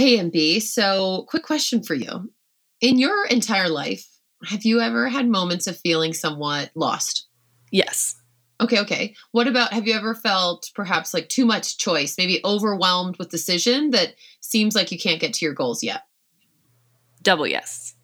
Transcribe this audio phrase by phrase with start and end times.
[0.00, 0.62] Hey, MB.
[0.62, 2.32] So, quick question for you.
[2.80, 4.08] In your entire life,
[4.46, 7.26] have you ever had moments of feeling somewhat lost?
[7.70, 8.18] Yes.
[8.62, 9.14] Okay, okay.
[9.32, 13.90] What about have you ever felt perhaps like too much choice, maybe overwhelmed with decision
[13.90, 16.04] that seems like you can't get to your goals yet?
[17.20, 17.94] Double yes.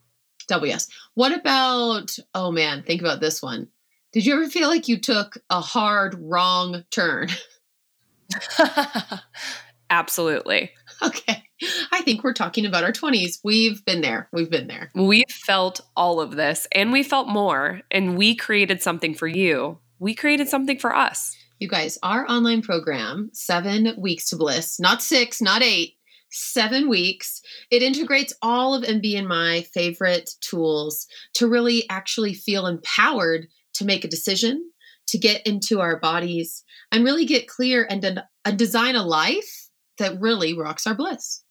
[0.47, 0.87] Double yes.
[1.15, 3.69] What about, oh man, think about this one.
[4.13, 7.29] Did you ever feel like you took a hard, wrong turn?
[9.89, 10.71] Absolutely.
[11.03, 11.43] Okay.
[11.91, 13.39] I think we're talking about our 20s.
[13.43, 14.29] We've been there.
[14.31, 14.91] We've been there.
[14.93, 19.79] We felt all of this and we felt more, and we created something for you.
[19.99, 21.35] We created something for us.
[21.59, 25.95] You guys, our online program, Seven Weeks to Bliss, not six, not eight,
[26.29, 27.41] seven weeks.
[27.71, 33.85] It integrates all of MB and my favorite tools to really actually feel empowered to
[33.85, 34.69] make a decision,
[35.07, 39.66] to get into our bodies, and really get clear and, and design a life
[39.97, 41.43] that really rocks our bliss.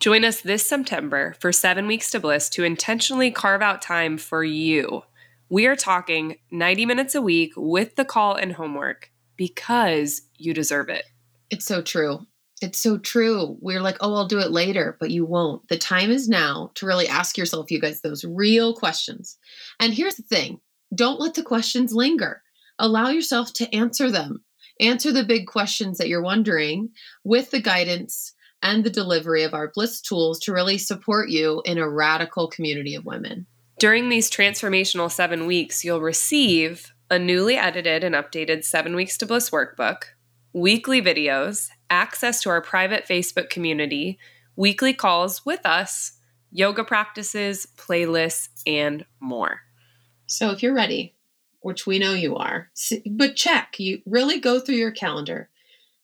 [0.00, 4.44] Join us this September for Seven Weeks to Bliss to intentionally carve out time for
[4.44, 5.02] you.
[5.48, 10.88] We are talking 90 minutes a week with the call and homework because you deserve
[10.88, 11.04] it.
[11.50, 12.26] It's so true.
[12.60, 13.56] It's so true.
[13.60, 15.68] We're like, oh, I'll do it later, but you won't.
[15.68, 19.38] The time is now to really ask yourself, you guys, those real questions.
[19.80, 20.60] And here's the thing
[20.94, 22.42] don't let the questions linger.
[22.78, 24.44] Allow yourself to answer them.
[24.80, 26.90] Answer the big questions that you're wondering
[27.22, 31.78] with the guidance and the delivery of our Bliss tools to really support you in
[31.78, 33.46] a radical community of women.
[33.78, 39.26] During these transformational seven weeks, you'll receive a newly edited and updated Seven Weeks to
[39.26, 40.04] Bliss workbook,
[40.52, 44.18] weekly videos, access to our private Facebook community,
[44.56, 46.12] weekly calls with us,
[46.50, 49.60] yoga practices, playlists, and more.
[50.26, 51.13] So if you're ready,
[51.64, 52.70] which we know you are,
[53.10, 55.48] but check, you really go through your calendar.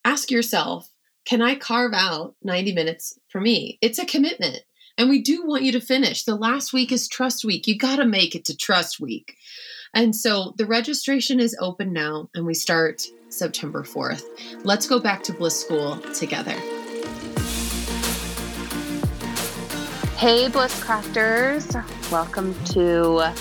[0.05, 0.91] Ask yourself,
[1.27, 3.79] can I carve out 90 minutes for me?
[3.83, 4.63] It's a commitment.
[4.97, 6.25] And we do want you to finish.
[6.25, 7.67] The last week is Trust Week.
[7.67, 9.37] You got to make it to Trust Week.
[9.93, 14.25] And so the registration is open now, and we start September 4th.
[14.65, 16.57] Let's go back to Bliss School together.
[20.17, 22.11] Hey, Bliss Crafters.
[22.11, 23.33] Welcome to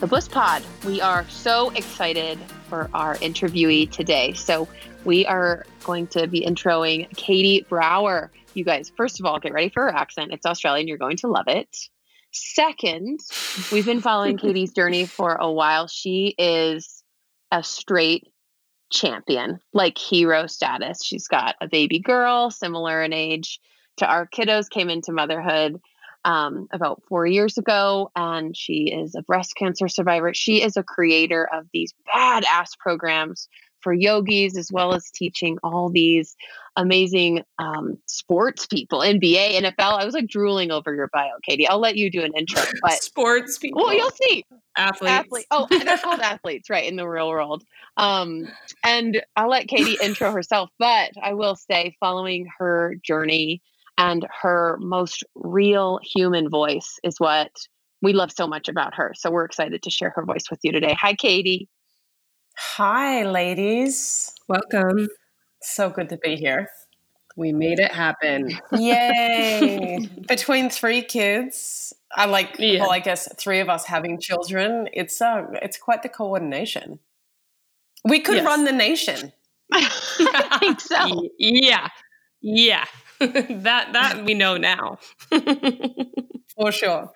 [0.00, 0.62] the Bliss Pod.
[0.86, 2.38] We are so excited
[2.68, 4.32] for our interviewee today.
[4.32, 4.68] So,
[5.04, 8.30] we are going to be introing Katie Brauer.
[8.54, 10.32] You guys, first of all, get ready for her accent.
[10.32, 10.86] It's Australian.
[10.86, 11.76] You're going to love it.
[12.32, 13.20] Second,
[13.72, 15.88] we've been following Katie's journey for a while.
[15.88, 17.02] She is
[17.50, 18.28] a straight
[18.90, 21.04] champion, like hero status.
[21.04, 23.58] She's got a baby girl, similar in age
[23.96, 25.80] to our kiddos, came into motherhood
[26.24, 30.34] um, about four years ago, and she is a breast cancer survivor.
[30.34, 33.48] She is a creator of these badass programs
[33.80, 36.36] for yogis as well as teaching all these
[36.76, 41.66] amazing um, sports people nba nfl i was like drooling over your bio katie.
[41.66, 44.44] I'll let you do an intro but sports people well you'll see.
[44.76, 45.12] Athletes.
[45.12, 45.46] Athlete.
[45.50, 47.64] oh they're called athletes right in the real world.
[47.96, 48.48] Um,
[48.84, 53.62] and i'll let katie intro herself but i will say following her journey
[53.98, 57.50] and her most real human voice is what
[58.00, 60.72] we love so much about her so we're excited to share her voice with you
[60.72, 61.68] today hi katie
[62.60, 64.34] Hi, ladies.
[64.48, 65.06] Welcome.
[65.62, 66.68] So good to be here.
[67.36, 68.50] We made it happen.
[68.72, 70.08] Yay.
[70.28, 72.80] Between three kids, I like yeah.
[72.80, 76.98] well, I guess three of us having children, it's uh it's quite the coordination.
[78.04, 78.46] We could yes.
[78.46, 79.32] run the nation.
[79.72, 81.28] I think so.
[81.38, 81.86] Yeah.
[82.40, 82.86] Yeah.
[83.60, 84.98] that that we know now.
[86.56, 87.12] For sure.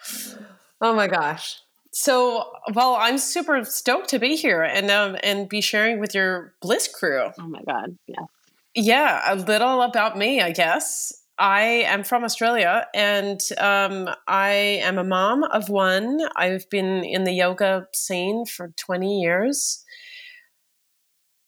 [0.81, 1.61] Oh my gosh.
[1.93, 6.55] So, well, I'm super stoked to be here and um, and be sharing with your
[6.63, 7.31] Bliss crew.
[7.39, 8.25] Oh my god, yeah,
[8.75, 9.23] yeah.
[9.33, 11.13] A little about me, I guess.
[11.39, 16.21] I am from Australia, and um, I am a mom of one.
[16.37, 19.85] I've been in the yoga scene for 20 years.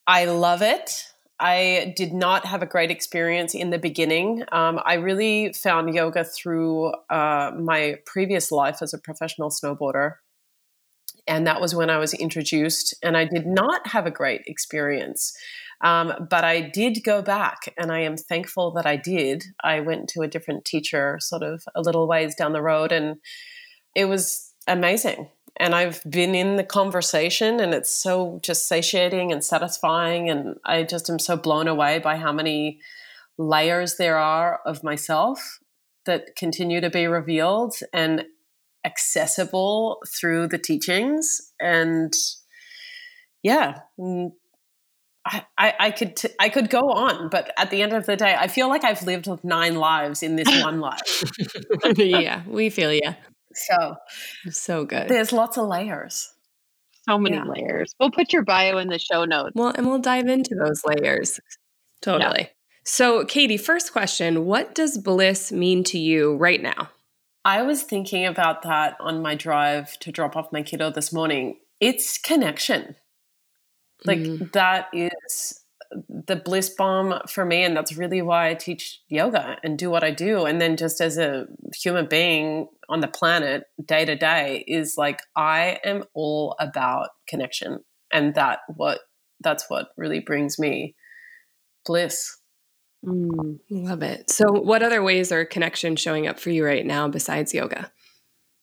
[0.07, 1.14] I love it.
[1.41, 4.45] I did not have a great experience in the beginning.
[4.53, 10.15] Um, I really found yoga through uh, my previous life as a professional snowboarder
[11.27, 15.37] and that was when I was introduced, and I did not have a great experience.
[15.81, 19.45] Um, but I did go back, and I am thankful that I did.
[19.63, 23.17] I went to a different teacher, sort of a little ways down the road, and
[23.95, 25.29] it was amazing.
[25.57, 30.29] And I've been in the conversation, and it's so just satiating and satisfying.
[30.29, 32.81] And I just am so blown away by how many
[33.39, 35.61] layers there are of myself
[36.07, 38.25] that continue to be revealed and
[38.85, 42.13] accessible through the teachings and
[43.43, 43.79] yeah
[45.27, 48.15] I, I, I could t- I could go on, but at the end of the
[48.15, 51.25] day, I feel like I've lived nine lives in this one life.
[51.97, 53.15] yeah, we feel you.
[53.55, 53.97] So
[54.51, 55.09] so good.
[55.09, 56.31] There's lots of layers.
[57.09, 57.45] So many yeah.
[57.45, 57.95] layers.
[58.01, 59.53] We'll put your bio in the show notes.
[59.55, 61.39] Well, and we'll dive into those layers.
[62.01, 62.41] Totally.
[62.41, 62.49] Yeah.
[62.85, 66.91] So, Katie, first question What does bliss mean to you right now?
[67.45, 71.59] I was thinking about that on my drive to drop off my kiddo this morning.
[71.81, 72.97] It's connection.
[74.05, 74.53] Like, mm.
[74.53, 75.64] that is
[76.09, 77.65] the bliss bomb for me.
[77.65, 80.45] And that's really why I teach yoga and do what I do.
[80.45, 85.21] And then, just as a human being on the planet, day to day, is like,
[85.37, 87.81] I am all about connection.
[88.13, 89.01] And that what
[89.41, 90.95] that's what really brings me
[91.85, 92.39] bliss.
[93.05, 94.31] Mm, love it.
[94.31, 97.93] So, what other ways are connection showing up for you right now besides yoga?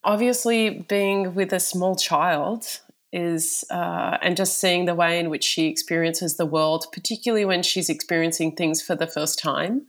[0.03, 2.81] Obviously, being with a small child
[3.13, 7.63] is, uh, and just seeing the way in which she experiences the world, particularly when
[7.63, 9.85] she's experiencing things for the first time.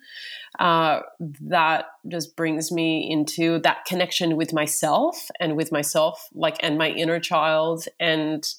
[0.59, 1.01] Uh,
[1.41, 6.91] that just brings me into that connection with myself and with myself, like, and my
[6.91, 8.53] inner child, and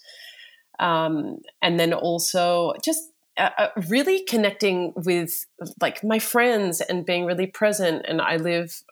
[0.80, 5.46] um, and then also just uh, uh, really connecting with
[5.82, 8.06] like my friends and being really present.
[8.08, 8.84] And I live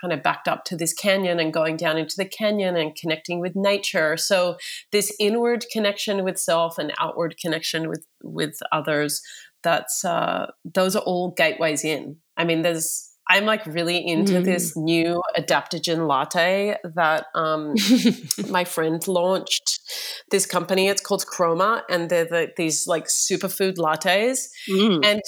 [0.00, 3.40] kind of backed up to this canyon and going down into the canyon and connecting
[3.40, 4.16] with nature.
[4.16, 4.56] So
[4.92, 9.22] this inward connection with self and outward connection with with others.
[9.62, 12.16] That's uh, those are all gateways in.
[12.36, 14.44] I mean, there's I'm like really into mm.
[14.44, 17.74] this new adaptogen latte that um,
[18.50, 19.80] my friend launched.
[20.30, 24.48] This company, it's called Chroma, and they're the, these like superfood lattes.
[24.68, 25.04] Mm.
[25.04, 25.22] And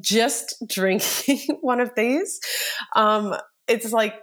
[0.00, 2.40] just drinking one of these,
[2.94, 3.34] um,
[3.68, 4.14] it's like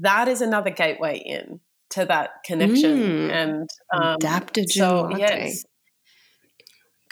[0.00, 1.60] that is another gateway in
[1.90, 3.30] to that connection mm.
[3.30, 5.18] and um, adaptogen so, latte.
[5.18, 5.64] Yes,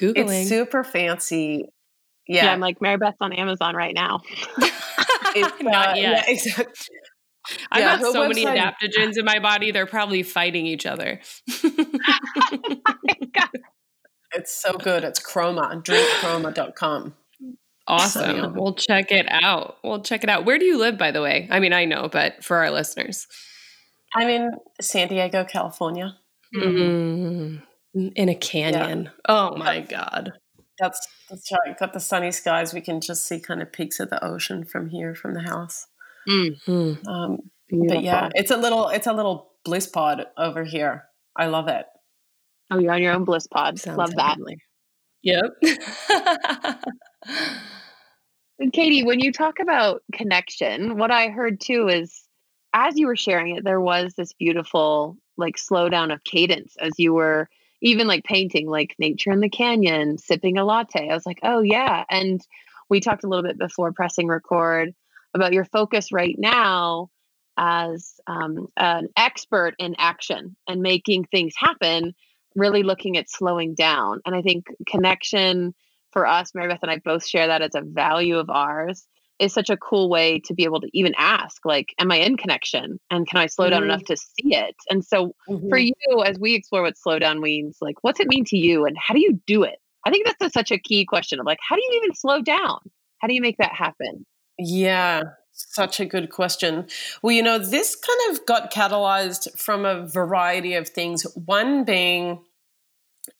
[0.00, 0.42] Googling.
[0.42, 1.68] It's super fancy.
[2.26, 2.44] Yeah.
[2.44, 4.20] yeah, I'm like Mary Beth's on Amazon right now.
[5.34, 6.24] It's not uh, yet.
[6.24, 6.96] Yeah, exactly.
[7.70, 8.28] I've yeah, got so website.
[8.28, 11.20] many adaptogens in my body; they're probably fighting each other.
[14.34, 15.04] it's so good.
[15.04, 15.82] It's Chroma.
[15.82, 17.14] Drinkchroma.com.
[17.88, 18.36] Awesome.
[18.36, 19.78] So, we'll check it out.
[19.82, 20.44] We'll check it out.
[20.44, 21.48] Where do you live, by the way?
[21.50, 23.26] I mean, I know, but for our listeners,
[24.14, 24.50] I'm in
[24.80, 26.16] San Diego, California.
[26.54, 28.08] Mm-hmm.
[28.14, 29.04] In a canyon.
[29.04, 29.10] Yeah.
[29.28, 30.32] Oh my god.
[30.78, 31.78] That's that's right.
[31.78, 32.72] Got the sunny skies.
[32.72, 35.86] We can just see kind of peaks of the ocean from here, from the house.
[36.28, 37.08] Mm-hmm.
[37.08, 37.38] Um,
[37.70, 41.04] but yeah, it's a little it's a little bliss pod over here.
[41.36, 41.86] I love it.
[42.70, 43.78] Oh, you're on your own bliss pod.
[43.78, 44.36] Sounds love that.
[45.22, 45.44] Yep.
[48.72, 52.22] Katie, when you talk about connection, what I heard too is
[52.72, 57.14] as you were sharing it, there was this beautiful like slowdown of cadence as you
[57.14, 57.48] were
[57.80, 61.08] even like painting like nature in the canyon sipping a latte.
[61.08, 62.04] I was like oh yeah.
[62.10, 62.40] And
[62.90, 64.94] we talked a little bit before pressing record
[65.34, 67.10] about your focus right now
[67.56, 72.14] as um, an expert in action and making things happen
[72.54, 74.20] really looking at slowing down.
[74.26, 75.74] And i think connection
[76.12, 79.06] for us mary beth and i both share that as a value of ours
[79.38, 82.36] is such a cool way to be able to even ask like am i in
[82.36, 83.74] connection and can i slow mm-hmm.
[83.74, 85.68] down enough to see it and so mm-hmm.
[85.68, 85.94] for you
[86.24, 89.14] as we explore what slow down means like what's it mean to you and how
[89.14, 91.76] do you do it i think that's a, such a key question of like how
[91.76, 92.78] do you even slow down
[93.18, 94.24] how do you make that happen
[94.58, 95.22] yeah
[95.58, 96.86] such a good question.
[97.20, 101.24] Well, you know, this kind of got catalyzed from a variety of things.
[101.34, 102.44] One being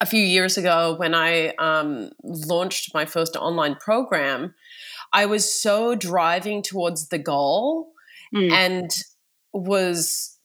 [0.00, 4.54] a few years ago when I um, launched my first online program,
[5.12, 7.90] I was so driving towards the goal
[8.34, 8.50] mm.
[8.50, 8.90] and
[9.52, 10.36] was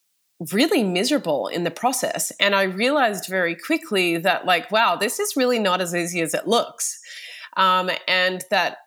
[0.52, 2.32] really miserable in the process.
[2.40, 6.34] And I realized very quickly that, like, wow, this is really not as easy as
[6.34, 7.00] it looks.
[7.56, 8.78] Um, and that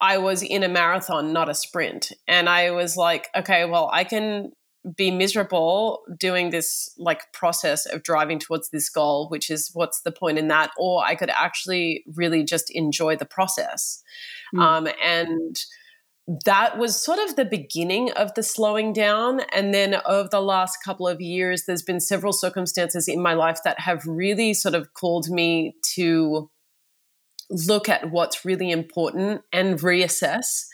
[0.00, 2.12] I was in a marathon, not a sprint.
[2.26, 4.52] And I was like, okay, well, I can
[4.94, 10.12] be miserable doing this like process of driving towards this goal, which is what's the
[10.12, 10.70] point in that?
[10.78, 14.02] Or I could actually really just enjoy the process.
[14.54, 14.62] Mm.
[14.62, 15.56] Um, and
[16.44, 19.40] that was sort of the beginning of the slowing down.
[19.52, 23.60] And then over the last couple of years, there's been several circumstances in my life
[23.64, 26.50] that have really sort of called me to
[27.48, 30.64] look at what's really important and reassess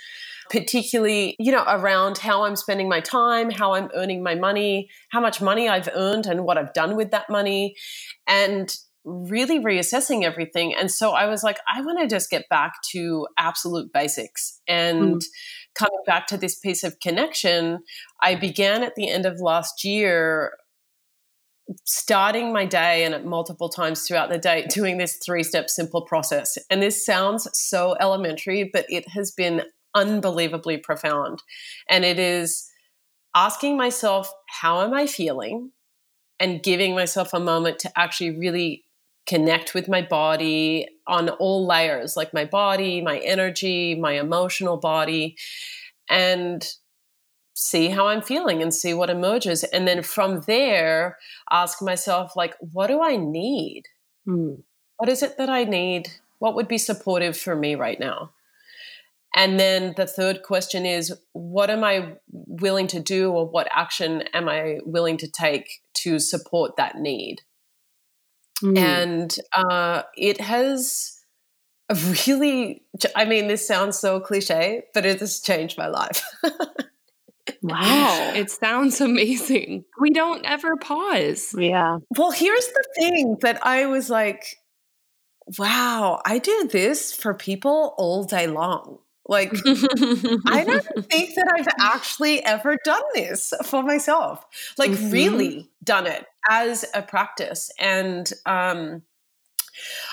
[0.52, 5.20] particularly you know around how i'm spending my time how i'm earning my money how
[5.20, 7.74] much money i've earned and what i've done with that money
[8.26, 10.74] and really reassessing everything.
[10.74, 14.60] And so I was like, I want to just get back to absolute basics.
[14.68, 15.24] And mm.
[15.74, 17.80] coming back to this piece of connection,
[18.22, 20.52] I began at the end of last year
[21.84, 26.02] starting my day and at multiple times throughout the day doing this three step simple
[26.02, 26.58] process.
[26.70, 29.62] And this sounds so elementary, but it has been
[29.94, 31.42] unbelievably profound.
[31.88, 32.68] And it is
[33.34, 35.72] asking myself, how am I feeling?
[36.40, 38.84] And giving myself a moment to actually really
[39.26, 45.36] connect with my body on all layers, like my body, my energy, my emotional body,
[46.10, 46.68] and
[47.54, 49.62] see how I'm feeling and see what emerges.
[49.62, 51.18] And then from there,
[51.50, 53.84] ask myself, like, what do I need?
[54.26, 54.62] Mm.
[54.96, 56.08] What is it that I need?
[56.38, 58.32] What would be supportive for me right now?
[59.34, 64.24] And then the third question is, what am I willing to do or what action
[64.34, 67.38] am I willing to take to support that need?
[68.62, 68.78] Mm.
[68.78, 71.18] And uh, it has
[71.90, 72.82] really,
[73.16, 76.22] I mean, this sounds so cliche, but it has changed my life.
[77.62, 78.32] Wow.
[78.34, 79.84] It sounds amazing.
[80.00, 81.54] We don't ever pause.
[81.56, 81.98] Yeah.
[82.16, 84.58] Well, here's the thing that I was like,
[85.58, 88.98] wow, I do this for people all day long.
[89.26, 94.44] Like, I don't think that I've actually ever done this for myself.
[94.78, 95.10] Like, mm-hmm.
[95.10, 97.70] really done it as a practice.
[97.78, 99.02] And um,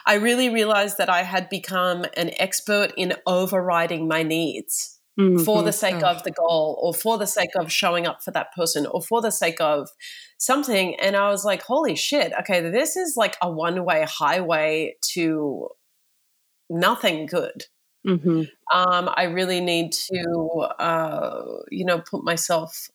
[0.05, 5.43] I really realized that I had become an expert in overriding my needs mm-hmm.
[5.43, 6.09] for the sake oh.
[6.11, 9.21] of the goal or for the sake of showing up for that person or for
[9.21, 9.89] the sake of
[10.37, 10.95] something.
[10.99, 15.69] And I was like, holy shit, okay, this is like a one way highway to
[16.69, 17.65] nothing good.
[18.07, 18.41] Mm-hmm.
[18.73, 22.89] Um, I really need to, uh, you know, put myself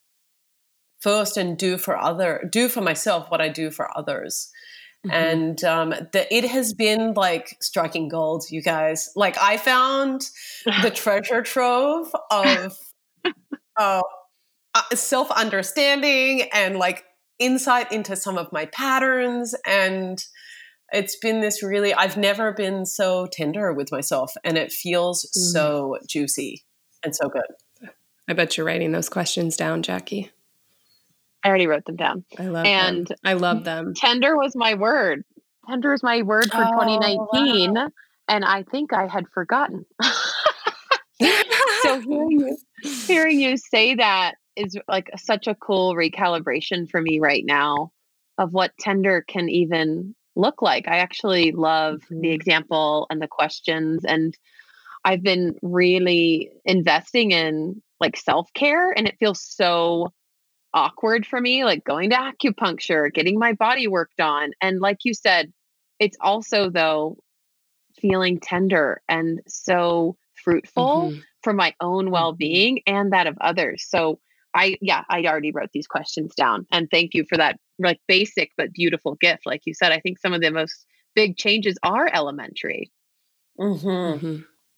[1.00, 4.50] first and do for other, do for myself what I do for others.
[5.06, 5.14] Mm-hmm.
[5.14, 9.10] And um, the, it has been like striking gold, you guys.
[9.14, 10.22] Like I found
[10.82, 12.78] the treasure trove of
[13.76, 14.02] uh,
[14.74, 17.04] uh self understanding and like
[17.38, 19.54] insight into some of my patterns.
[19.66, 20.24] And
[20.94, 25.52] it's been this really, I've never been so tender with myself, and it feels mm.
[25.52, 26.64] so juicy
[27.04, 27.90] and so good.
[28.28, 30.30] I bet you're writing those questions down, Jackie.
[31.42, 32.24] I already wrote them down.
[32.38, 33.16] I love and them.
[33.22, 33.92] I love them.
[33.94, 35.24] Tender was my word.
[35.68, 37.74] Tender is my word for oh, 2019.
[37.74, 37.88] Wow.
[38.28, 39.84] And I think I had forgotten.
[40.00, 47.20] so hearing you, hearing you say that is like such a cool recalibration for me
[47.20, 47.92] right now
[48.38, 50.88] of what tender can even look like.
[50.88, 52.20] I actually love mm-hmm.
[52.20, 54.36] the example and the questions and
[55.04, 60.12] I've been really investing in like self-care and it feels so
[60.72, 64.52] awkward for me, like going to acupuncture, getting my body worked on.
[64.60, 65.52] And like you said,
[66.00, 67.16] it's also, though,
[68.00, 71.20] feeling tender and so fruitful mm-hmm.
[71.42, 73.86] for my own well being and that of others.
[73.88, 74.18] So,
[74.54, 76.66] I, yeah, I already wrote these questions down.
[76.70, 79.46] And thank you for that, like basic but beautiful gift.
[79.46, 82.90] Like you said, I think some of the most big changes are elementary.
[83.58, 83.88] Mm-hmm.
[83.88, 84.36] Mm-hmm.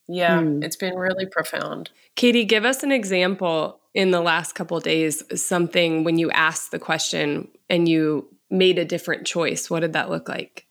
[0.08, 0.62] Yeah, mm.
[0.62, 1.90] it's been really profound.
[2.14, 6.78] Katie, give us an example in the last couple days, something when you asked the
[6.78, 9.68] question and you made a different choice.
[9.68, 10.66] What did that look like?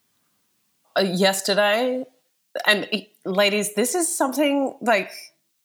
[0.98, 2.06] Uh, yesterday,
[2.66, 2.88] and
[3.26, 5.12] ladies, this is something like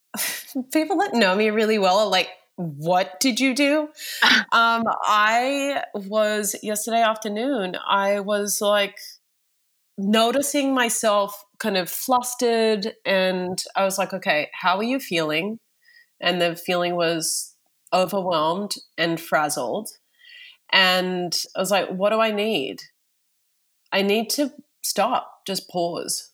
[0.72, 2.28] people that know me really well are like,
[2.60, 3.88] what did you do?
[4.52, 8.96] um, I was yesterday afternoon, I was like
[9.96, 15.58] noticing myself kind of flustered and I was like, okay, how are you feeling?
[16.20, 17.54] And the feeling was
[17.92, 19.88] overwhelmed and frazzled.
[20.72, 22.80] And I was like, what do I need?
[23.92, 24.52] I need to
[24.82, 26.29] stop, just pause.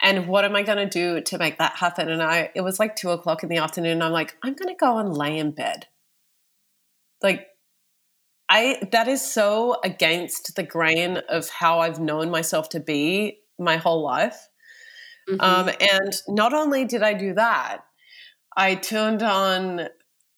[0.00, 2.08] And what am I going to do to make that happen?
[2.08, 3.92] And I, it was like two o'clock in the afternoon.
[3.92, 5.86] And I'm like, I'm going to go and lay in bed.
[7.22, 7.48] Like,
[8.48, 13.76] I, that is so against the grain of how I've known myself to be my
[13.76, 14.48] whole life.
[15.28, 15.40] Mm-hmm.
[15.40, 17.80] Um, and not only did I do that,
[18.56, 19.88] I turned on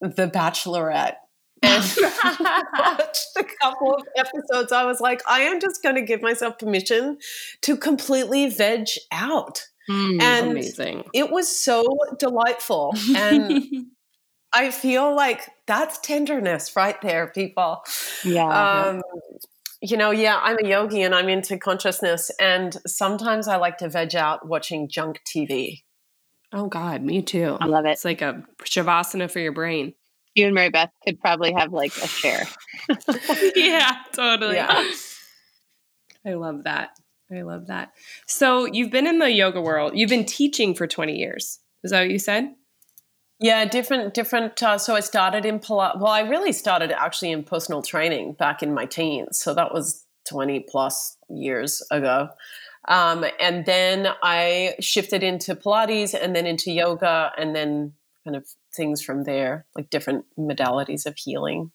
[0.00, 1.16] The Bachelorette
[1.62, 1.84] and
[2.78, 4.72] watched a couple of episodes.
[4.72, 7.18] I was like, I am just going to give myself permission
[7.62, 9.66] to completely veg out.
[9.88, 11.04] Mm, and amazing.
[11.12, 11.84] It was so
[12.18, 12.94] delightful.
[13.16, 13.64] And
[14.52, 17.82] I feel like that's tenderness right there, people.
[18.24, 18.46] Yeah.
[18.46, 19.02] Um,
[19.80, 22.30] you know, yeah, I'm a yogi and I'm into consciousness.
[22.40, 25.82] And sometimes I like to veg out watching junk TV.
[26.52, 27.56] Oh, God, me too.
[27.60, 27.90] I love it.
[27.90, 29.94] It's like a shavasana for your brain.
[30.34, 32.46] You and Mary Beth could probably have like a share.
[33.56, 34.56] yeah, totally.
[34.56, 34.90] Yeah.
[36.24, 36.90] I love that.
[37.32, 37.92] I love that.
[38.26, 39.96] So you've been in the yoga world.
[39.96, 41.60] You've been teaching for 20 years.
[41.82, 42.54] Is that what you said?
[43.38, 44.62] Yeah, different, different.
[44.62, 45.98] Uh, so I started in Pilates.
[45.98, 49.40] Well, I really started actually in personal training back in my teens.
[49.40, 52.28] So that was 20 plus years ago.
[52.88, 57.94] Um, and then I shifted into Pilates and then into yoga and then
[58.24, 61.72] kind of things from there, like different modalities of healing,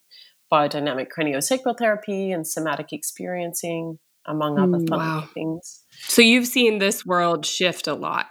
[0.51, 5.27] biodynamic craniosacral therapy and somatic experiencing, among other mm, wow.
[5.33, 5.83] things.
[6.07, 8.27] So you've seen this world shift a lot.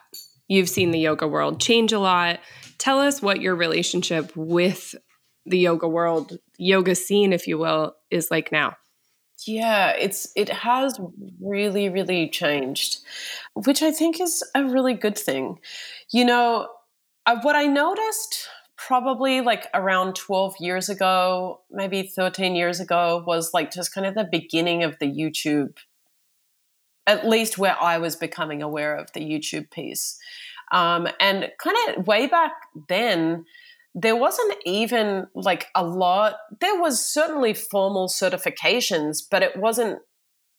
[0.49, 2.40] You've seen the yoga world change a lot
[2.85, 4.94] tell us what your relationship with
[5.47, 8.76] the yoga world, yoga scene, if you will, is like now.
[9.47, 10.99] Yeah, it's it has
[11.40, 12.99] really really changed,
[13.54, 15.59] which I think is a really good thing.
[16.12, 16.68] You know,
[17.43, 23.73] what I noticed probably like around 12 years ago, maybe 13 years ago was like
[23.73, 25.76] just kind of the beginning of the YouTube
[27.07, 30.19] at least where I was becoming aware of the YouTube piece.
[30.73, 32.52] Um, and kind of way back
[32.88, 33.45] then,
[33.95, 40.00] there wasn't even like a lot, there was certainly formal certifications, but it wasn't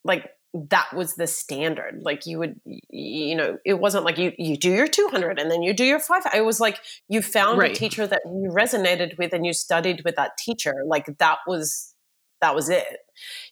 [0.04, 0.30] like
[0.70, 2.02] that was the standard.
[2.02, 2.60] Like you would
[2.90, 6.00] you know it wasn't like you you do your 200 and then you do your
[6.00, 7.72] 5 it was like you found right.
[7.72, 10.84] a teacher that you resonated with and you studied with that teacher.
[10.86, 11.94] Like that was
[12.42, 13.00] that was it.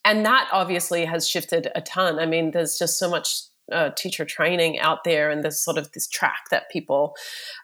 [0.05, 2.19] And that obviously has shifted a ton.
[2.19, 3.41] I mean there's just so much
[3.71, 7.15] uh, teacher training out there and this sort of this track that people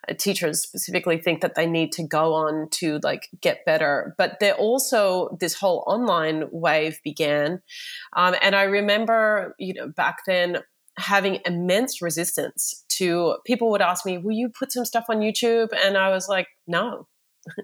[0.08, 4.16] uh, teachers specifically think that they need to go on to like get better.
[4.18, 7.62] But there also this whole online wave began
[8.16, 10.60] um, and i remember you know back then
[10.98, 15.70] having immense resistance to people would ask me will you put some stuff on youtube?
[15.84, 17.08] And i was like no.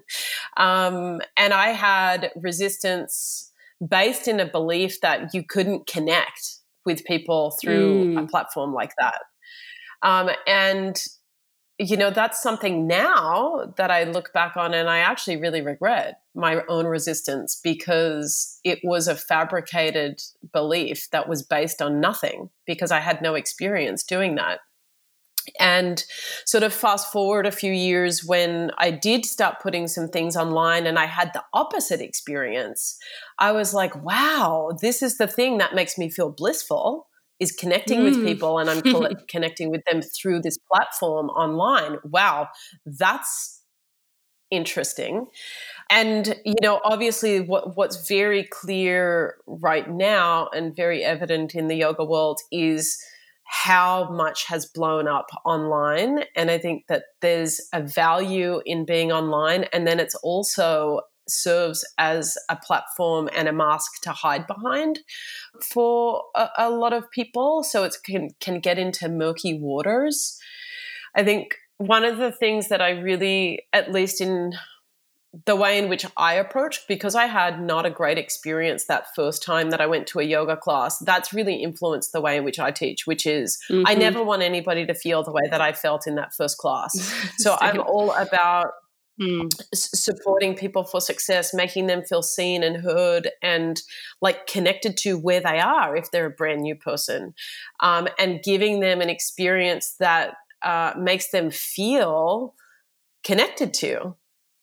[0.56, 3.52] Um, and i had resistance
[3.86, 6.55] based in a belief that you couldn't connect
[6.86, 8.24] with people through mm.
[8.24, 9.20] a platform like that.
[10.02, 10.96] Um, and
[11.78, 16.20] you know that's something now that i look back on and i actually really regret
[16.34, 20.20] my own resistance because it was a fabricated
[20.52, 24.60] belief that was based on nothing because i had no experience doing that
[25.58, 26.04] and
[26.44, 30.86] sort of fast forward a few years when I did start putting some things online
[30.86, 32.98] and I had the opposite experience,
[33.38, 38.00] I was like, wow, this is the thing that makes me feel blissful is connecting
[38.00, 38.04] mm.
[38.04, 38.82] with people and I'm
[39.28, 41.98] connecting with them through this platform online.
[42.04, 42.48] Wow,
[42.84, 43.62] that's
[44.50, 45.26] interesting.
[45.90, 51.76] And you know, obviously what what's very clear right now and very evident in the
[51.76, 52.98] yoga world is
[53.46, 56.24] how much has blown up online.
[56.34, 59.64] And I think that there's a value in being online.
[59.72, 65.00] And then it's also serves as a platform and a mask to hide behind
[65.62, 67.62] for a, a lot of people.
[67.62, 70.38] So it can, can get into murky waters.
[71.14, 74.52] I think one of the things that I really, at least in
[75.44, 79.42] the way in which I approached, because I had not a great experience that first
[79.42, 82.58] time that I went to a yoga class, that's really influenced the way in which
[82.58, 83.84] I teach, which is mm-hmm.
[83.86, 86.92] I never want anybody to feel the way that I felt in that first class.
[87.38, 88.72] so I'm all about
[89.18, 89.50] Mm.
[89.74, 93.80] supporting people for success, making them feel seen and heard and
[94.20, 97.32] like connected to where they are if they're a brand new person,
[97.80, 102.54] um, and giving them an experience that uh, makes them feel
[103.24, 104.14] connected to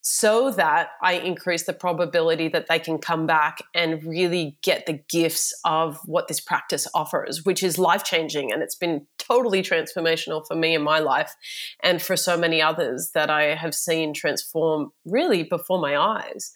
[0.06, 5.00] so that I increase the probability that they can come back and really get the
[5.10, 8.52] gifts of what this practice offers, which is life changing.
[8.52, 11.34] And it's been totally transformational for me in my life
[11.82, 16.52] and for so many others that I have seen transform really before my eyes.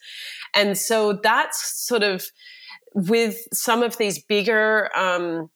[0.54, 2.26] And so that's sort of
[2.92, 5.48] with some of these bigger, um,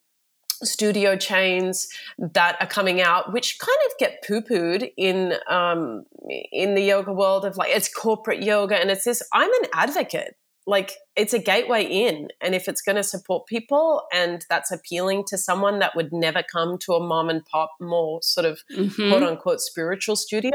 [0.62, 6.04] studio chains that are coming out, which kind of get poo pooed in um,
[6.52, 9.22] in the yoga world of like it's corporate yoga, and it's this.
[9.32, 10.36] I'm an advocate.
[10.64, 15.24] Like it's a gateway in, and if it's going to support people and that's appealing
[15.26, 19.10] to someone that would never come to a mom and pop, more sort of mm-hmm.
[19.10, 20.52] quote unquote spiritual studio,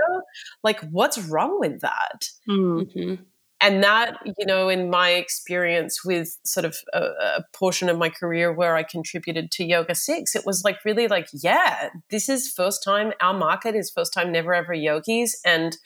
[0.63, 2.29] like what's wrong with that?
[2.47, 3.15] Mm-hmm
[3.59, 8.09] and that you know in my experience with sort of a, a, portion of my
[8.09, 12.51] career where i contributed to yoga 6 it was like really like yeah this is
[12.51, 15.77] first time our market is first time never ever yogis and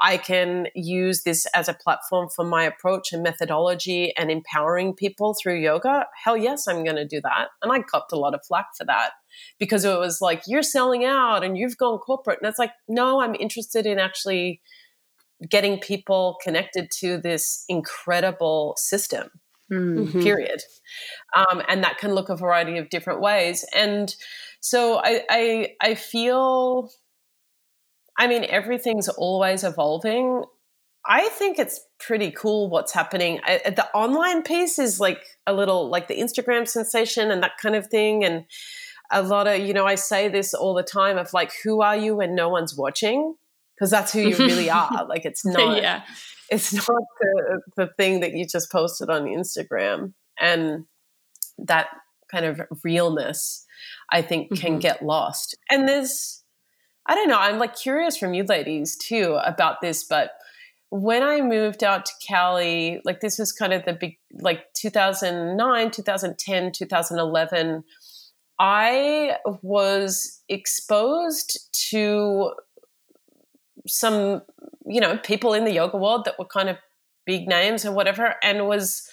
[0.00, 5.34] i can use this as a platform for my approach and methodology and empowering people
[5.40, 6.06] through yoga.
[6.24, 8.84] Hell yes i'm going to do that and i copped a lot of flack for
[8.84, 9.12] that
[9.58, 13.20] because it was like you're selling out and you've gone corporate and it's like no
[13.20, 14.60] i'm interested in actually
[15.50, 19.28] getting people connected to this incredible system
[19.70, 20.22] mm-hmm.
[20.22, 20.62] period
[21.36, 24.14] um, and that can look a variety of different ways and
[24.60, 26.90] so I, I i feel
[28.18, 30.44] I mean, everything's always evolving.
[31.06, 33.40] I think it's pretty cool what's happening.
[33.44, 37.76] I, the online piece is like a little like the Instagram sensation and that kind
[37.76, 38.24] of thing.
[38.24, 38.46] And
[39.10, 41.96] a lot of, you know, I say this all the time of like, who are
[41.96, 43.34] you when no one's watching?
[43.76, 45.06] Because that's who you really are.
[45.08, 46.02] Like, it's not, yeah.
[46.50, 50.14] it's not the, the thing that you just posted on Instagram.
[50.40, 50.84] And
[51.58, 51.88] that
[52.30, 53.64] kind of realness,
[54.10, 54.80] I think, can mm-hmm.
[54.80, 55.56] get lost.
[55.70, 56.42] And there's,
[57.06, 60.30] I don't know, I'm like curious from you ladies too about this, but
[60.90, 65.90] when I moved out to Cali, like this was kind of the big, like 2009,
[65.90, 67.84] 2010, 2011,
[68.58, 71.58] I was exposed
[71.90, 72.52] to
[73.86, 74.42] some,
[74.86, 76.76] you know, people in the yoga world that were kind of
[77.24, 79.08] big names or whatever, and was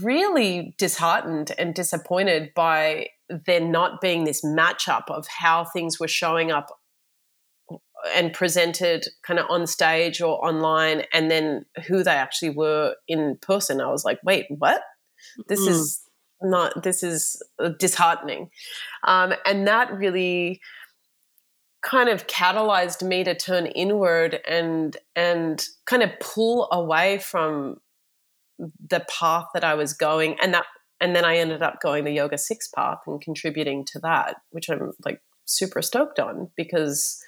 [0.00, 6.50] really disheartened and disappointed by there not being this matchup of how things were showing
[6.50, 6.68] up
[8.14, 13.36] and presented kind of on stage or online and then who they actually were in
[13.42, 13.80] person.
[13.80, 14.82] I was like wait what?
[15.48, 15.68] This mm.
[15.68, 16.00] is
[16.40, 17.42] not this is
[17.78, 18.50] disheartening.
[19.04, 20.60] Um, and that really
[21.82, 27.76] kind of catalyzed me to turn inward and and kind of pull away from
[28.58, 30.64] the path that i was going and that
[31.00, 34.68] and then i ended up going the yoga six path and contributing to that which
[34.68, 37.22] i'm like super stoked on because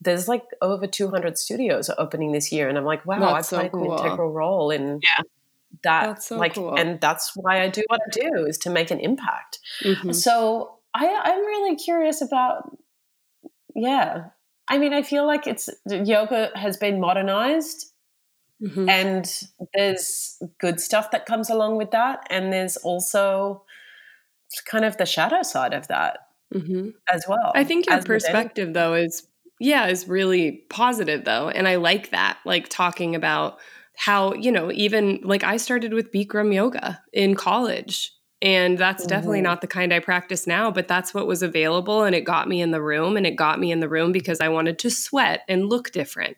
[0.00, 3.72] there's like over 200 studios opening this year and i'm like wow that's i played
[3.72, 3.92] so cool.
[3.98, 5.22] an integral role in yeah
[5.82, 6.74] that so like cool.
[6.74, 10.12] and that's why i do what i do is to make an impact mm-hmm.
[10.12, 12.76] so i i'm really curious about
[13.74, 14.24] yeah
[14.68, 17.92] i mean i feel like it's yoga has been modernized
[18.62, 18.88] mm-hmm.
[18.88, 19.42] and
[19.74, 23.64] there's good stuff that comes along with that and there's also
[24.66, 26.18] kind of the shadow side of that
[26.54, 26.90] mm-hmm.
[27.08, 29.26] as well i think your perspective though is
[29.62, 31.48] yeah, is really positive though.
[31.48, 33.58] And I like that, like talking about
[33.96, 38.12] how, you know, even like I started with Bikram yoga in college.
[38.42, 39.08] And that's mm-hmm.
[39.08, 42.02] definitely not the kind I practice now, but that's what was available.
[42.02, 43.16] And it got me in the room.
[43.16, 46.36] And it got me in the room because I wanted to sweat and look different.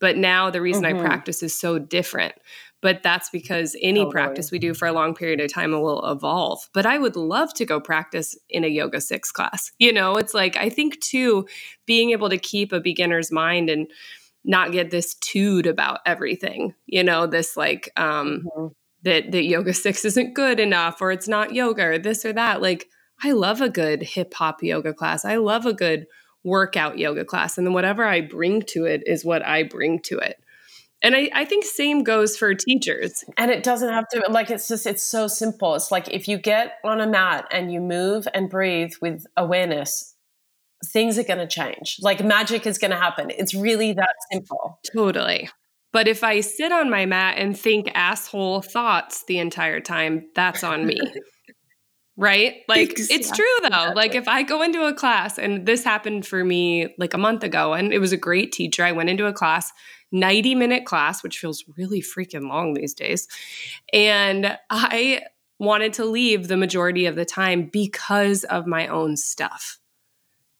[0.00, 0.98] But now the reason mm-hmm.
[0.98, 2.34] I practice is so different
[2.82, 4.12] but that's because any totally.
[4.12, 6.68] practice we do for a long period of time will evolve.
[6.72, 9.72] But I would love to go practice in a yoga six class.
[9.78, 11.46] You know, it's like I think too,
[11.86, 13.90] being able to keep a beginner's mind and
[14.44, 18.66] not get this tood about everything, you know, this like um mm-hmm.
[19.02, 22.60] That that yoga six isn't good enough or it's not yoga or this or that.
[22.60, 22.86] Like
[23.22, 25.24] I love a good hip hop yoga class.
[25.24, 26.06] I love a good
[26.44, 27.58] workout yoga class.
[27.58, 30.36] And then whatever I bring to it is what I bring to it.
[31.02, 33.24] And I, I think same goes for teachers.
[33.38, 35.74] And it doesn't have to like it's just it's so simple.
[35.74, 40.14] It's like if you get on a mat and you move and breathe with awareness,
[40.86, 41.96] things are going to change.
[42.00, 43.30] Like magic is going to happen.
[43.30, 44.78] It's really that simple.
[44.92, 45.48] Totally.
[45.92, 50.62] But if I sit on my mat and think asshole thoughts the entire time, that's
[50.62, 51.00] on me.
[52.16, 52.56] right?
[52.68, 53.92] Like it's true though.
[53.96, 57.42] Like if I go into a class and this happened for me like a month
[57.42, 58.84] ago and it was a great teacher.
[58.84, 59.72] I went into a class
[60.12, 63.26] 90 minute class, which feels really freaking long these days.
[63.92, 65.22] And I
[65.58, 69.78] wanted to leave the majority of the time because of my own stuff.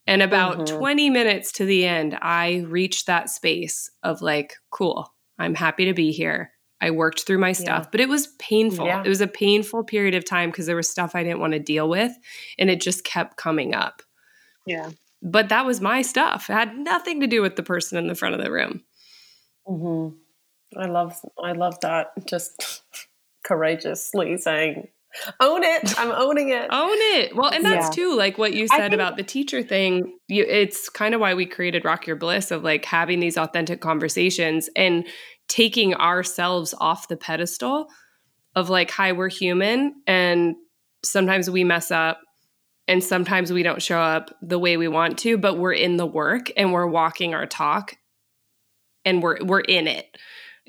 [0.06, 0.78] And about mm-hmm.
[0.78, 5.94] 20 minutes to the end, I reached that space of like, cool, I'm happy to
[5.94, 6.52] be here.
[6.82, 7.88] I worked through my stuff, yeah.
[7.92, 8.86] but it was painful.
[8.86, 9.02] Yeah.
[9.04, 11.58] It was a painful period of time because there was stuff I didn't want to
[11.58, 12.12] deal with
[12.58, 14.02] and it just kept coming up.
[14.66, 14.90] Yeah.
[15.22, 16.48] But that was my stuff.
[16.48, 18.82] It had nothing to do with the person in the front of the room.
[19.68, 20.16] Mm-hmm.
[20.80, 22.12] I love I love that.
[22.26, 22.82] Just
[23.44, 24.88] courageously saying,
[25.40, 25.98] "Own it!
[25.98, 26.68] I'm owning it.
[26.70, 28.04] Own it." Well, and that's yeah.
[28.04, 30.18] too like what you said think- about the teacher thing.
[30.28, 33.80] You, it's kind of why we created Rock Your Bliss of like having these authentic
[33.80, 35.06] conversations and
[35.48, 37.88] taking ourselves off the pedestal
[38.54, 40.54] of like, "Hi, we're human," and
[41.04, 42.20] sometimes we mess up
[42.86, 46.04] and sometimes we don't show up the way we want to but we're in the
[46.04, 47.96] work and we're walking our talk
[49.04, 50.06] and we're we're in it.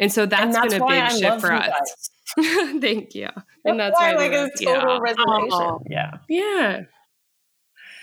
[0.02, 2.10] And so that's, and that's been a big I shift for us.
[2.82, 3.30] Thank you.
[3.64, 5.48] And that's, why, why like a total yeah.
[5.52, 5.84] Oh.
[5.90, 6.18] Yeah.
[6.28, 6.82] Yeah.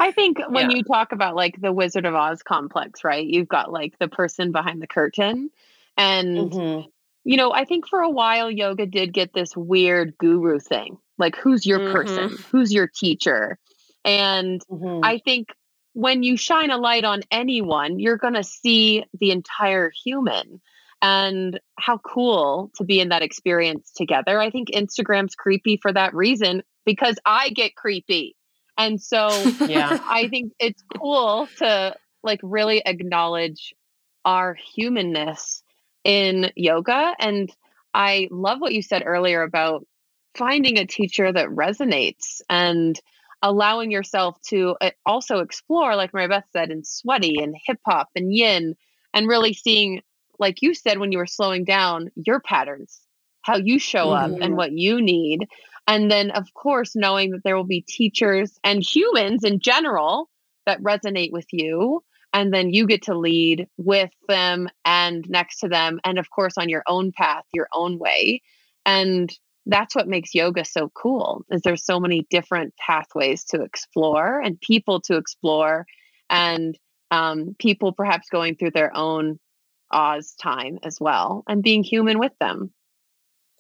[0.00, 0.76] I think when yeah.
[0.76, 3.26] you talk about like the Wizard of Oz complex, right?
[3.26, 5.50] You've got like the person behind the curtain.
[5.96, 6.88] And, mm-hmm.
[7.24, 11.37] you know, I think for a while yoga did get this weird guru thing like,
[11.37, 11.92] who's your mm-hmm.
[11.92, 12.38] person?
[12.50, 13.58] Who's your teacher?
[14.04, 15.04] And mm-hmm.
[15.04, 15.48] I think
[15.92, 20.61] when you shine a light on anyone, you're going to see the entire human.
[21.00, 24.40] And how cool to be in that experience together.
[24.40, 28.34] I think Instagram's creepy for that reason because I get creepy.
[28.76, 29.28] And so
[29.66, 29.98] yeah.
[30.02, 33.74] I think it's cool to like really acknowledge
[34.24, 35.62] our humanness
[36.04, 37.14] in yoga.
[37.18, 37.50] And
[37.94, 39.87] I love what you said earlier about
[40.37, 42.98] finding a teacher that resonates and
[43.42, 48.08] allowing yourself to uh, also explore, like Mary Beth said, in sweaty and hip hop
[48.16, 48.74] and yin,
[49.14, 50.02] and really seeing,
[50.38, 53.01] like you said, when you were slowing down, your patterns,
[53.42, 54.35] how you show mm-hmm.
[54.35, 55.46] up and what you need.
[55.87, 60.29] And then, of course, knowing that there will be teachers and humans in general
[60.66, 62.03] that resonate with you.
[62.35, 65.98] And then you get to lead with them and next to them.
[66.05, 68.42] And of course, on your own path, your own way.
[68.85, 69.33] And
[69.64, 74.61] that's what makes yoga so cool is there's so many different pathways to explore and
[74.61, 75.87] people to explore
[76.31, 76.79] and
[77.11, 79.38] um, people perhaps going through their own
[79.90, 82.72] Oz time as well and being human with them.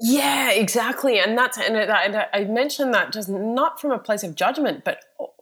[0.00, 1.18] Yeah, exactly.
[1.18, 5.00] And that's, and I, I mentioned that just not from a place of judgment, but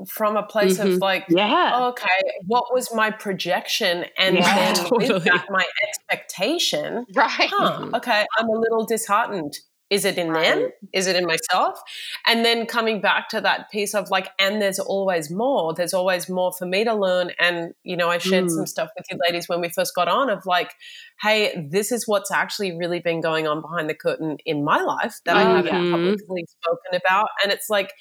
[0.09, 0.95] from a place mm-hmm.
[0.95, 4.07] of like, yeah, okay, what was my projection?
[4.19, 5.19] And yeah, then totally.
[5.21, 7.05] that my expectation?
[7.15, 7.51] Right.
[7.53, 10.43] Huh, okay, I'm a little disheartened is it in right.
[10.43, 10.71] them?
[10.93, 11.79] Is it in myself?
[12.27, 15.75] And then coming back to that piece of like, and there's always more.
[15.75, 17.31] There's always more for me to learn.
[17.39, 18.51] And, you know, I shared mm.
[18.51, 20.75] some stuff with you ladies when we first got on of like,
[21.21, 25.21] hey, this is what's actually really been going on behind the curtain in my life
[25.25, 25.51] that mm-hmm.
[25.51, 25.93] I haven't mm-hmm.
[25.93, 27.29] publicly spoken about.
[27.45, 27.93] And it's like,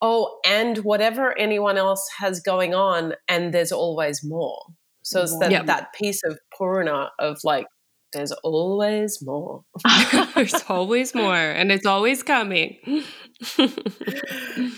[0.00, 4.62] oh, and whatever anyone else has going on, and there's always more.
[5.02, 5.66] So it's that, yep.
[5.66, 7.66] that piece of Purana of like,
[8.12, 9.64] there's always more.
[10.34, 12.78] there's always more, and it's always coming.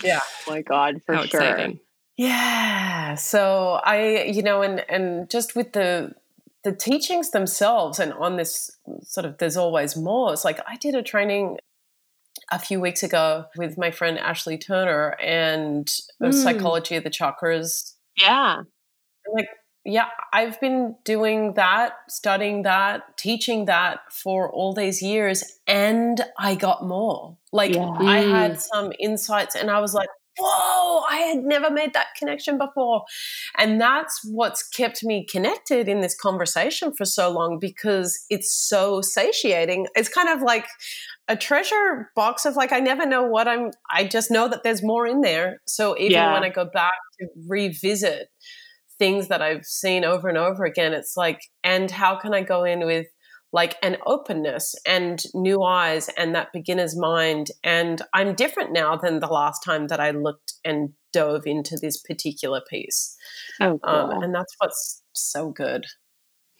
[0.03, 0.19] yeah.
[0.21, 1.41] Oh my God, for How sure.
[1.41, 1.79] Exciting.
[2.17, 3.15] Yeah.
[3.15, 6.13] So I, you know, and and just with the
[6.63, 8.71] the teachings themselves, and on this
[9.03, 10.33] sort of, there's always more.
[10.33, 11.57] It's like I did a training
[12.51, 15.87] a few weeks ago with my friend Ashley Turner and
[16.21, 16.33] mm.
[16.33, 17.93] psychology of the chakras.
[18.17, 18.63] Yeah.
[19.33, 19.47] Like
[19.85, 26.55] yeah, I've been doing that, studying that, teaching that for all these years, and I
[26.55, 27.37] got more.
[27.51, 27.89] Like, yeah.
[27.89, 28.61] I had mm.
[28.61, 33.03] some insights, and I was like, whoa, I had never made that connection before.
[33.57, 39.01] And that's what's kept me connected in this conversation for so long because it's so
[39.01, 39.87] satiating.
[39.95, 40.67] It's kind of like
[41.27, 44.83] a treasure box of like, I never know what I'm, I just know that there's
[44.83, 45.61] more in there.
[45.65, 46.33] So even yeah.
[46.33, 48.29] when I go back to revisit,
[49.01, 50.93] things that I've seen over and over again.
[50.93, 53.07] It's like, and how can I go in with
[53.51, 57.47] like an openness and new eyes and that beginner's mind?
[57.63, 61.99] And I'm different now than the last time that I looked and dove into this
[61.99, 63.17] particular piece.
[63.59, 63.91] Oh, cool.
[63.91, 65.87] um, and that's what's so good.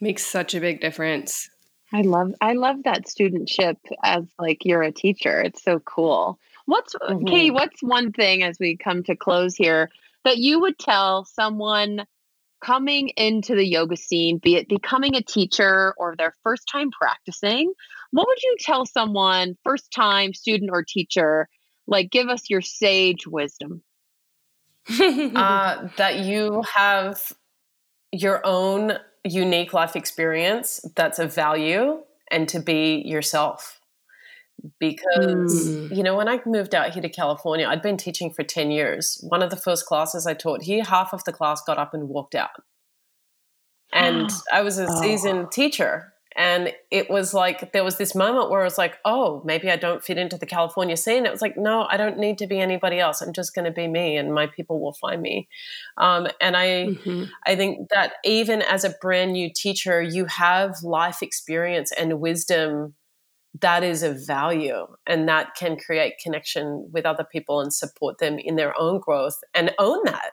[0.02, 1.48] Makes such a big difference.
[1.94, 5.40] I love I love that studentship as like you're a teacher.
[5.42, 6.40] It's so cool.
[6.66, 7.26] What's mm-hmm.
[7.26, 9.92] Katie, what's one thing as we come to close here
[10.24, 12.08] that you would tell someone
[12.62, 17.74] coming into the yoga scene, be it becoming a teacher or their first time practicing,
[18.12, 21.48] what would you tell someone, first time student or teacher,
[21.88, 23.82] like give us your sage wisdom?
[25.00, 27.34] uh, that you have
[28.12, 28.94] your own
[29.24, 32.00] unique life experience that's of value
[32.32, 33.81] and to be yourself
[34.80, 35.96] because mm.
[35.96, 39.24] you know when i moved out here to california i'd been teaching for 10 years
[39.28, 42.10] one of the first classes i taught here half of the class got up and
[42.10, 42.64] walked out
[43.94, 45.50] and i was a seasoned oh.
[45.52, 49.70] teacher and it was like there was this moment where I was like, oh, maybe
[49.70, 51.26] I don't fit into the California scene.
[51.26, 53.22] It was like, no, I don't need to be anybody else.
[53.22, 55.50] I'm just going to be me, and my people will find me.
[55.98, 57.26] Um, and I, mm-hmm.
[57.46, 62.96] I think that even as a brand new teacher, you have life experience and wisdom
[63.60, 68.40] that is a value and that can create connection with other people and support them
[68.40, 70.32] in their own growth and own that.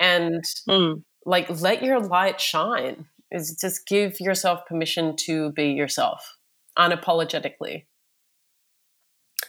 [0.00, 1.02] And mm.
[1.24, 3.06] like let your light shine.
[3.30, 6.36] Is just give yourself permission to be yourself
[6.78, 7.86] unapologetically.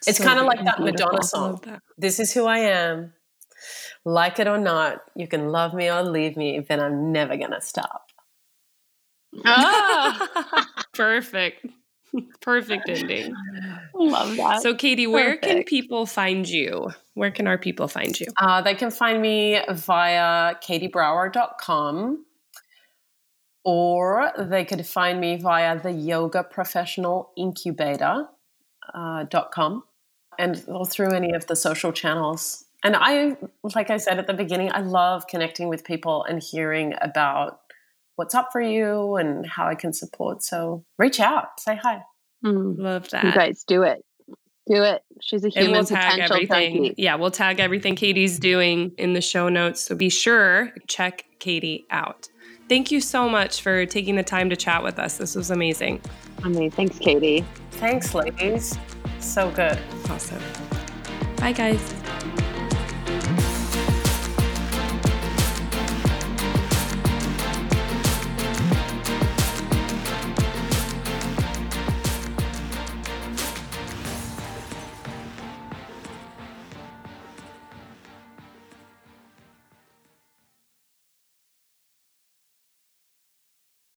[0.07, 1.81] It's kind of like that madonna song that.
[1.97, 3.13] this is who i am.
[4.05, 7.59] Like it or not you can love me or leave me but i'm never gonna
[7.59, 8.05] stop.
[9.45, 10.75] Ah!
[10.93, 11.65] Perfect
[12.41, 13.35] Perfect ending.
[13.93, 14.61] Love that.
[14.61, 15.43] So, Katie, where Perfect.
[15.45, 16.89] can people find you?
[17.13, 18.27] Where can our people find you?
[18.37, 22.25] Uh, they can find me via katiebrauer.com
[23.63, 28.27] or they could find me via the yoga professional incubator
[28.93, 29.83] uh, .com
[30.37, 32.65] and or through any of the social channels.
[32.83, 33.37] And I,
[33.75, 37.61] like I said at the beginning, I love connecting with people and hearing about
[38.15, 40.43] what's up for you and how I can support.
[40.43, 42.03] So reach out, say hi.
[42.45, 42.77] Mm.
[42.77, 43.23] Love that.
[43.23, 44.03] You guys do it.
[44.67, 45.01] Do it.
[45.21, 46.95] She's a human and we'll tag everything.
[46.97, 49.81] Yeah, we'll tag everything Katie's doing in the show notes.
[49.81, 52.29] So be sure check Katie out.
[52.69, 55.17] thank you so much for taking the time to chat with us.
[55.17, 56.01] This was amazing.
[56.43, 57.45] I mean, thanks, Katie.
[57.71, 58.77] Thanks, ladies.
[59.19, 59.79] So good.
[60.09, 60.41] Awesome.
[61.37, 62.02] Bye, guys.